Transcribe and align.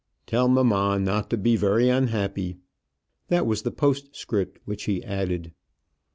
"Tell 0.25 0.47
mamma 0.47 0.97
not 0.97 1.29
to 1.29 1.37
be 1.37 1.55
very 1.55 1.87
unhappy." 1.87 2.57
That 3.27 3.45
was 3.45 3.61
the 3.61 3.69
postscript 3.69 4.57
which 4.65 4.85
he 4.85 5.03
added. 5.03 5.51